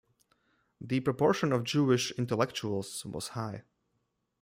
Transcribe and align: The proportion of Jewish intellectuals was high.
The 0.81 0.99
proportion 1.01 1.51
of 1.53 1.63
Jewish 1.63 2.09
intellectuals 2.13 3.05
was 3.05 3.27
high. 3.27 3.61